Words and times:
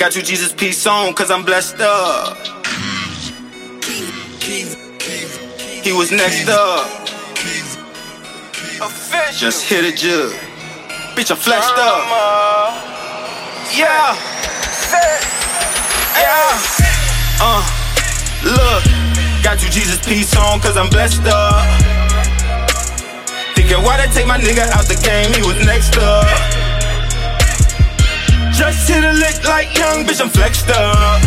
Got 0.00 0.16
you 0.16 0.22
Jesus 0.22 0.50
peace 0.54 0.86
on, 0.86 1.12
cause 1.12 1.30
I'm 1.30 1.44
blessed 1.44 1.78
up. 1.78 2.38
He 5.84 5.92
was 5.92 6.10
next 6.10 6.48
up. 6.48 6.88
Just 9.36 9.68
hit 9.68 9.84
a 9.84 9.94
jug. 9.94 10.32
Bitch, 11.14 11.30
I'm 11.30 11.36
flexed 11.36 11.76
up. 11.76 12.08
Yeah. 13.76 14.16
Yeah. 16.16 16.58
Uh, 17.42 17.60
look. 18.42 19.44
Got 19.44 19.62
you 19.62 19.68
Jesus 19.68 20.02
peace 20.02 20.34
on, 20.34 20.60
cause 20.60 20.78
I'm 20.78 20.88
blessed 20.88 21.26
up. 21.26 21.62
Thinking 23.54 23.82
why 23.84 23.98
they 23.98 24.10
take 24.14 24.26
my 24.26 24.38
nigga 24.38 24.66
out 24.70 24.86
the 24.86 24.98
game, 25.04 25.30
he 25.34 25.46
was 25.46 25.62
next 25.66 25.94
up. 25.98 26.49
Just 28.60 28.90
hit 28.90 29.02
a 29.02 29.12
lick 29.14 29.42
like 29.48 29.74
young, 29.74 30.04
bitch, 30.04 30.20
I'm 30.20 30.28
flexed 30.28 30.68
up. 30.68 31.22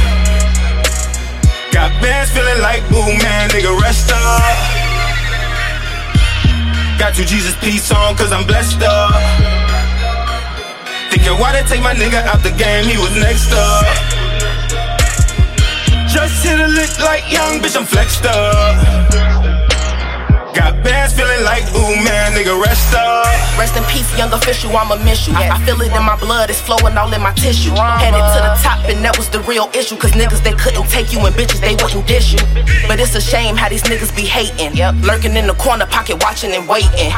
Got 1.73 1.89
bands 1.99 2.29
feeling 2.29 2.61
like 2.61 2.87
boo, 2.89 3.09
man, 3.25 3.49
nigga, 3.49 3.73
rest 3.81 4.11
up. 4.13 4.53
Got 6.99 7.17
you 7.17 7.25
Jesus 7.25 7.55
peace 7.57 7.91
on, 7.91 8.15
cause 8.15 8.31
I'm 8.31 8.45
blessed 8.45 8.83
up. 8.83 9.17
Thinking 11.09 11.33
why 11.41 11.53
they 11.53 11.67
take 11.67 11.81
my 11.81 11.95
nigga 11.95 12.21
out 12.21 12.43
the 12.43 12.53
game, 12.53 12.85
he 12.85 12.97
was 13.01 13.15
next 13.17 13.51
up. 13.51 13.84
Just 16.13 16.45
hit 16.45 16.59
a 16.59 16.67
lick 16.67 16.99
like 16.99 17.25
young, 17.34 17.57
bitch, 17.57 17.75
I'm 17.75 17.85
flexed 17.85 18.27
up. 18.27 19.32
Got 20.53 20.84
bands 20.84 21.13
feeling 21.17 21.43
like, 21.43 21.66
ooh 21.73 21.98
man, 22.05 22.34
nigga, 22.38 22.53
rest 22.62 22.93
up. 22.93 23.25
Rest 23.57 23.77
in 23.77 23.84
peace, 23.85 24.05
Young 24.17 24.30
Affishal, 24.30 24.70
I'ma 24.70 25.02
miss 25.03 25.27
you. 25.27 25.34
I 25.34 25.57
feel 25.66 25.81
it 25.81 25.89
in 25.89 26.03
my 26.05 26.17
blood, 26.17 26.49
it's 26.49 26.62
flowing 26.62 26.98
all 26.98 27.12
in 27.13 27.21
my 27.21 27.34
tissue. 27.34 27.73
Headed 27.73 28.21
to 28.21 28.39
the 28.41 28.54
top, 28.62 28.85
and 28.85 29.04
that 29.05 29.18
was 29.18 29.29
the 29.29 29.41
real 29.41 29.70
issue. 29.74 29.98
Cause 29.98 30.13
niggas, 30.13 30.43
they 30.43 30.54
couldn't 30.54 30.90
take 30.90 31.13
you, 31.13 31.20
and 31.26 31.34
bitches, 31.34 31.62
they 31.62 31.74
wouldn't 31.77 32.05
dish 32.05 32.34
you. 32.34 32.41
But 32.85 32.99
it's 32.99 33.15
a 33.15 33.21
shame 33.21 33.55
how 33.55 33.70
these 33.70 33.84
niggas 33.84 34.13
be 34.15 34.26
hating. 34.26 34.77
Yep. 34.77 35.01
Lurking 35.01 35.34
in 35.37 35.48
the 35.48 35.57
corner, 35.57 35.85
pocket 35.85 36.21
watching 36.21 36.54
and 36.54 36.70
waiting. 36.70 37.09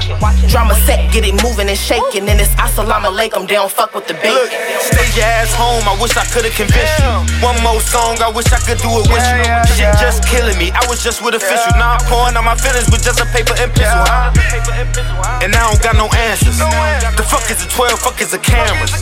Drama 0.47 0.75
set, 0.87 1.11
get 1.11 1.27
it 1.27 1.35
moving 1.43 1.67
and 1.67 1.79
shaking. 1.79 2.27
And 2.27 2.39
it's 2.39 2.55
assalamu 2.55 3.11
alaikum, 3.11 3.47
they 3.47 3.55
don't 3.59 3.71
fuck 3.71 3.95
with 3.95 4.07
the 4.07 4.15
Look, 4.15 4.51
stay 4.79 5.07
your 5.15 5.27
ass 5.27 5.53
home, 5.53 5.83
I 5.87 5.95
wish 6.01 6.15
I 6.15 6.25
could've 6.31 6.55
convinced 6.55 6.99
you. 7.03 7.11
One 7.43 7.59
more 7.63 7.79
song, 7.79 8.15
I 8.23 8.31
wish 8.31 8.47
I 8.51 8.59
could 8.63 8.79
do 8.79 8.91
it 8.99 9.07
with 9.11 9.23
you. 9.27 9.43
Shit 9.75 9.91
just 9.99 10.23
killing 10.27 10.57
me, 10.57 10.71
I 10.71 10.83
was 10.87 11.03
just 11.03 11.23
with 11.23 11.35
Affishal. 11.35 11.75
Now 11.77 11.95
I'm 11.99 12.03
pouring 12.07 12.35
out 12.35 12.43
my 12.43 12.55
feelings 12.55 12.87
with 12.91 13.03
just 13.03 13.19
a 13.25 13.31
paper 13.33 13.55
and 13.57 13.73
pencil? 13.73 14.05
And 15.41 15.49
I 15.53 15.61
don't 15.65 15.81
got 15.81 15.97
no 15.97 16.07
answers. 16.29 16.57
The 16.57 17.25
fuck 17.25 17.49
is 17.49 17.65
a 17.65 17.67
12, 17.69 17.99
fuck 17.99 18.21
is 18.21 18.33
a 18.33 18.39
cameras. 18.39 19.01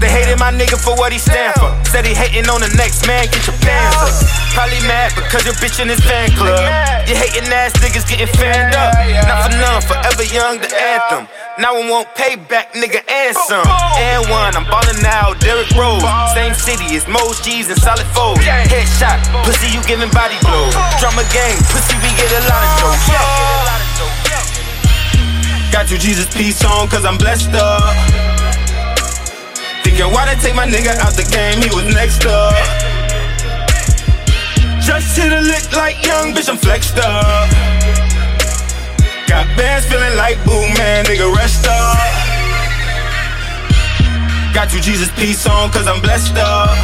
They 0.00 0.08
hated 0.08 0.38
my 0.40 0.50
nigga 0.52 0.80
for 0.80 0.96
what 0.96 1.12
he 1.12 1.18
stand 1.18 1.54
for. 1.60 1.68
Said 1.84 2.04
he 2.04 2.14
hating 2.14 2.48
on 2.48 2.60
the 2.60 2.72
next 2.76 3.06
man, 3.06 3.28
get 3.28 3.44
your 3.46 3.56
pants 3.60 4.00
up. 4.00 4.12
Probably 4.56 4.80
mad 4.88 5.12
because 5.14 5.44
your 5.44 5.54
bitch 5.60 5.80
in 5.80 5.88
his 5.88 6.00
fan 6.00 6.32
club. 6.32 6.64
You 7.06 7.14
hating 7.14 7.46
ass 7.52 7.72
niggas 7.78 8.08
getting 8.08 8.30
fanned 8.40 8.74
up. 8.74 8.96
Not 9.28 9.38
for 9.44 9.52
none, 9.56 9.82
forever 9.84 10.24
young, 10.24 10.58
the 10.58 10.70
anthem. 10.72 11.28
Now 11.58 11.74
I 11.74 11.90
want 11.90 12.06
payback, 12.14 12.70
nigga, 12.70 13.02
and 13.10 13.34
some. 13.50 13.66
And 13.98 14.22
one, 14.30 14.54
I'm 14.54 14.62
ballin' 14.70 15.02
now, 15.02 15.34
Derrick 15.42 15.66
Rose. 15.74 16.06
Same 16.30 16.54
city 16.54 16.94
as 16.94 17.02
Mos 17.10 17.42
G's 17.42 17.66
and 17.66 17.74
Solid 17.82 18.06
Foes. 18.14 18.38
Headshot, 18.46 19.18
pussy, 19.42 19.66
you 19.74 19.82
giving 19.82 20.06
body 20.14 20.38
blows. 20.46 20.70
Drama 21.02 21.26
gang, 21.34 21.58
pussy, 21.74 21.98
we 21.98 22.14
get 22.14 22.30
a 22.30 22.46
lot 22.46 22.62
of 22.62 22.70
jokes. 22.78 23.10
Got 25.74 25.90
you 25.90 25.98
Jesus 25.98 26.30
peace 26.30 26.62
on, 26.62 26.86
cause 26.86 27.04
I'm 27.04 27.18
blessed 27.18 27.50
up. 27.50 27.82
Thinking 29.82 30.14
why 30.14 30.30
they 30.30 30.38
take 30.38 30.54
my 30.54 30.62
nigga 30.62 30.94
out 31.02 31.18
the 31.18 31.26
game, 31.26 31.58
he 31.58 31.74
was 31.74 31.90
next 31.90 32.22
up. 32.22 32.54
Just 34.78 35.18
hit 35.18 35.32
a 35.34 35.42
lick 35.42 35.66
like 35.74 36.06
young, 36.06 36.30
bitch, 36.30 36.48
I'm 36.48 36.56
flexed 36.56 36.98
up. 37.02 37.50
Bands 39.58 39.84
feeling 39.90 40.16
like 40.16 40.38
boo, 40.46 40.62
man, 40.78 41.04
nigga, 41.04 41.26
rest 41.34 41.66
up. 41.66 41.98
Got 44.54 44.72
you 44.72 44.80
Jesus 44.80 45.10
peace 45.18 45.46
on, 45.46 45.70
cause 45.70 45.86
I'm 45.86 46.00
blessed 46.00 46.36
up. 46.38 46.74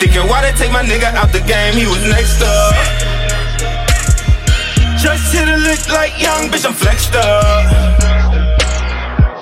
Thinking 0.00 0.28
why 0.28 0.40
they 0.40 0.52
take 0.56 0.72
my 0.72 0.82
nigga 0.82 1.12
out 1.16 1.32
the 1.32 1.44
game, 1.48 1.74
he 1.74 1.86
was 1.86 2.02
next 2.08 2.40
up. 2.40 2.74
Just 5.02 5.34
hit 5.34 5.48
a 5.48 5.56
lick 5.66 5.82
like 5.88 6.14
young, 6.16 6.48
bitch, 6.48 6.64
I'm 6.64 6.72
flexed 6.72 7.14
up. 7.16 7.64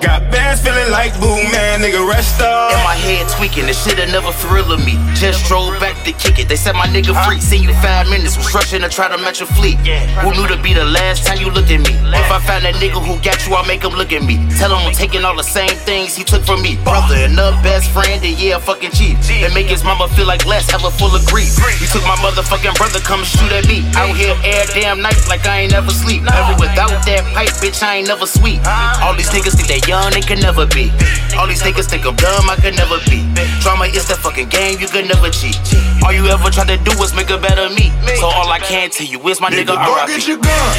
Got 0.00 0.27
bands 0.32 0.62
feeling 0.62 0.91
like 0.91 1.12
boo, 1.21 1.38
man, 1.55 1.69
nigga, 1.78 2.03
rest 2.08 2.41
up. 2.41 2.72
In 2.72 2.82
my 2.82 2.97
head 2.97 3.28
tweaking, 3.28 3.66
this 3.66 3.84
shit'll 3.84 4.06
never 4.06 4.32
thrill 4.32 4.76
me. 4.78 4.98
Just 5.14 5.47
drove 5.47 5.78
back 5.78 6.03
to 6.04 6.12
kick 6.12 6.38
it. 6.38 6.48
They 6.48 6.56
said 6.56 6.75
my 6.75 6.86
nigga 6.86 7.12
free. 7.26 7.41
Seen 7.41 7.62
you 7.62 7.75
five 7.84 8.08
minutes, 8.08 8.36
was 8.36 8.53
rushing 8.54 8.81
to 8.82 8.88
try 8.88 9.08
to 9.08 9.19
match 9.19 9.41
a 9.41 9.47
fleet. 9.47 9.76
Who 10.25 10.32
knew 10.32 10.48
to 10.48 10.56
be 10.56 10.72
the 10.75 10.84
last 10.84 11.26
time 11.26 11.38
you 11.38 11.50
looked 11.50 11.70
at 11.70 11.81
me? 11.81 11.94
If 12.10 12.31
I 12.31 12.41
find 12.41 12.64
that 12.64 12.75
nigga 12.81 12.98
who 12.98 13.20
got 13.22 13.47
you, 13.47 13.54
I'll 13.54 13.66
make 13.66 13.82
him 13.84 13.92
look 13.92 14.12
at 14.12 14.22
me. 14.22 14.41
Tell 14.58 14.70
him 14.75 14.86
I'm 14.86 14.92
taking 14.92 15.25
all 15.25 15.36
the 15.36 15.47
same 15.47 15.70
things 15.86 16.16
he 16.16 16.25
took 16.25 16.42
from 16.42 16.62
me. 16.62 16.76
Brother 16.82 17.16
and 17.16 17.36
the 17.36 17.53
best 17.62 17.91
friend, 17.91 18.22
and 18.25 18.38
yeah, 18.38 18.58
fucking 18.58 18.92
cheap. 18.92 19.19
And 19.31 19.52
make 19.54 19.66
his 19.66 19.84
mama 19.84 20.08
feel 20.08 20.26
like 20.26 20.47
less, 20.47 20.72
ever 20.72 20.91
full 20.91 21.14
of 21.14 21.25
grief. 21.26 21.54
You 21.81 21.87
took 21.87 22.02
my 22.02 22.16
motherfucking 22.25 22.75
brother, 22.76 23.00
come 23.00 23.22
shoot 23.25 23.52
at 23.52 23.66
me. 23.69 23.84
Out 23.94 24.16
here 24.16 24.34
air 24.44 24.64
damn 24.75 25.00
night 25.00 25.20
like 25.28 25.47
I 25.47 25.60
ain't 25.60 25.72
never 25.72 25.91
sleep. 25.91 26.22
Ever 26.22 26.56
without 26.58 27.04
that 27.04 27.22
pipe, 27.34 27.52
bitch, 27.60 27.82
I 27.82 27.97
ain't 27.97 28.08
never 28.08 28.26
sweet. 28.26 28.60
All 29.02 29.14
these 29.14 29.31
niggas 29.31 29.56
think 29.56 29.69
they 29.69 29.82
young, 29.88 30.10
they 30.10 30.20
can 30.20 30.41
never 30.41 30.66
be. 30.66 30.91
All 31.38 31.47
these 31.47 31.59
niggas 31.62 31.88
think 31.88 32.06
I'm 32.06 32.16
dumb, 32.16 32.48
I 32.48 32.56
could 32.56 32.76
never 32.76 32.98
be. 33.09 33.25
Drama 33.60 33.87
is 33.87 34.06
the 34.09 34.16
fucking 34.16 34.48
game, 34.48 34.81
you 34.81 34.88
could 34.88 35.06
never 35.06 35.31
cheat. 35.31 35.59
All 36.04 36.12
you 36.12 36.26
ever 36.28 36.50
try 36.50 36.65
to 36.65 36.76
do 36.76 36.93
is 37.03 37.15
make 37.15 37.31
a 37.31 37.38
better 37.38 37.69
me. 37.71 37.93
So 38.16 38.26
all 38.26 38.48
I 38.50 38.59
can 38.59 38.91
tell 38.91 39.06
you 39.06 39.21
is 39.28 39.41
my 39.41 39.50
nigga, 39.50 39.76
Nigga, 39.76 39.84
go 39.84 40.06
get 40.06 40.26
your 40.26 40.38
gun. 40.38 40.72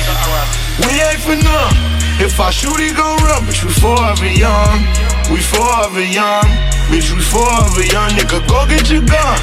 We 0.81 0.91
ain't 0.97 1.21
for 1.21 1.37
none. 1.37 1.73
If 2.21 2.39
I 2.39 2.51
shoot, 2.51 2.77
he 2.77 2.93
gon' 2.93 3.17
run. 3.23 3.41
Bitch, 3.49 3.63
we 3.65 3.73
forever 3.73 4.29
young. 4.29 4.85
We 5.33 5.41
forever 5.41 6.03
young. 6.05 6.45
Bitch, 6.89 7.09
we 7.13 7.21
forever 7.21 7.81
young. 7.81 8.11
Nigga, 8.13 8.45
go 8.47 8.65
get 8.67 8.89
your 8.89 9.01
gun. 9.01 9.39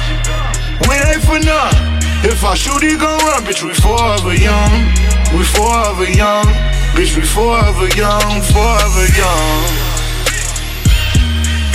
We 0.87 0.95
ain't 0.95 1.23
for 1.23 1.39
none. 1.43 1.75
If 2.23 2.43
I 2.43 2.53
shoot, 2.55 2.83
he 2.83 2.95
gon' 2.95 3.19
run. 3.27 3.43
Bitch, 3.43 3.63
we 3.63 3.73
forever 3.73 4.35
young. 4.35 4.71
We 5.35 5.43
forever 5.43 6.07
young. 6.07 6.47
Bitch, 6.95 7.15
we 7.15 7.23
forever 7.23 7.87
young. 7.95 8.41
Forever 8.47 9.05
young. 9.15 9.88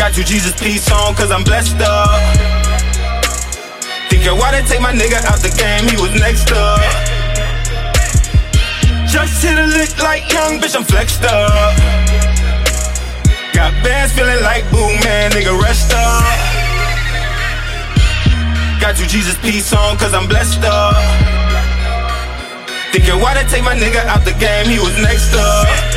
Got 0.05 0.19
you 0.19 0.25
Jesus 0.25 0.53
peace 0.61 0.93
on, 0.93 1.15
cause 1.15 1.31
I'm 1.31 1.45
blessed 1.45 1.81
up. 1.81 2.21
Thinking 4.11 4.37
why 4.37 4.53
they 4.53 4.61
take 4.69 4.83
my 4.83 4.93
nigga 4.93 5.17
out 5.25 5.41
the 5.41 5.49
game, 5.57 5.89
he 5.89 5.97
was 5.97 6.13
next 6.21 6.53
up. 6.53 6.79
Just 9.09 9.43
hit 9.43 9.57
a 9.57 9.65
lick 9.65 9.97
like 10.05 10.31
young, 10.31 10.61
bitch, 10.61 10.77
I'm 10.77 10.85
flexed 10.85 11.25
up. 11.25 11.73
Got 13.57 13.73
bands 13.83 14.13
feeling 14.13 14.45
like 14.45 14.69
boo, 14.71 14.93
man, 15.09 15.31
nigga, 15.31 15.57
rest 15.63 15.91
up. 15.97 16.21
Got 18.85 19.01
you 19.01 19.07
Jesus 19.07 19.39
peace 19.41 19.73
on, 19.73 19.97
cause 19.97 20.13
I'm 20.13 20.29
blessed 20.29 20.65
up. 20.65 21.01
Thinking 22.93 23.19
why 23.23 23.33
they 23.41 23.49
take 23.49 23.65
my 23.65 23.75
nigga 23.75 24.05
out 24.05 24.23
the 24.23 24.37
game, 24.37 24.69
he 24.69 24.79
was 24.79 24.93
next 25.01 25.33
up. 25.33 25.94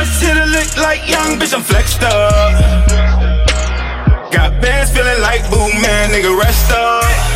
Just 0.00 0.22
hit 0.22 0.34
a 0.34 0.46
lick 0.46 0.78
like 0.78 1.06
young, 1.06 1.38
bitch, 1.38 1.52
I'm 1.52 1.60
flexed 1.60 2.02
up. 2.02 2.54
Got 4.32 4.58
bands 4.62 4.92
feeling 4.92 5.20
like 5.20 5.42
boom, 5.50 5.82
man, 5.82 6.08
nigga, 6.08 6.40
rest 6.40 6.72
up. 6.72 7.29